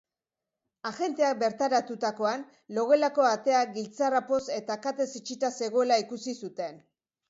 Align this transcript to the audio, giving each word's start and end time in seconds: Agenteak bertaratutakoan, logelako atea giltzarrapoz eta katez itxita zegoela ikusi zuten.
Agenteak 0.89 1.35
bertaratutakoan, 1.43 2.47
logelako 2.79 3.29
atea 3.35 3.63
giltzarrapoz 3.79 4.43
eta 4.61 4.83
katez 4.89 5.11
itxita 5.25 5.57
zegoela 5.63 6.05
ikusi 6.09 6.41
zuten. 6.47 6.87